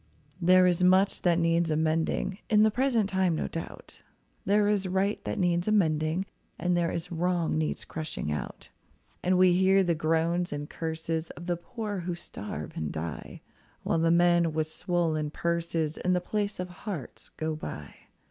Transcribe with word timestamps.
There 0.41 0.65
is 0.65 0.83
much 0.83 1.21
that 1.21 1.37
needs 1.37 1.69
amending 1.69 2.39
In 2.49 2.63
the 2.63 2.71
present 2.71 3.07
time, 3.07 3.35
no 3.35 3.47
doubt; 3.47 3.99
There 4.45 4.67
is 4.67 4.87
right 4.87 5.23
that 5.25 5.37
needs 5.37 5.67
amending, 5.67 6.25
There 6.57 6.89
is 6.89 7.11
wrong 7.11 7.55
needs 7.55 7.85
crushing 7.85 8.31
out. 8.31 8.69
And 9.21 9.37
we 9.37 9.53
hear 9.53 9.83
the 9.83 9.93
groans 9.93 10.51
and 10.51 10.67
curses 10.67 11.29
Of 11.29 11.45
the 11.45 11.55
poor 11.57 11.99
who 11.99 12.15
starve 12.15 12.71
and 12.75 12.91
die, 12.91 13.41
While 13.83 13.99
the 13.99 14.09
men 14.09 14.53
with 14.53 14.65
swollen 14.65 15.29
purses 15.29 15.97
In 15.99 16.13
the 16.13 16.19
place 16.19 16.59
of 16.59 16.69
hearts 16.69 17.29
go 17.37 17.55
by. 17.55 17.93